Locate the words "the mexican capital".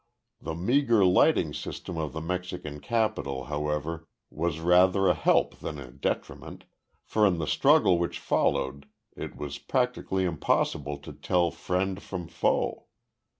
2.11-3.43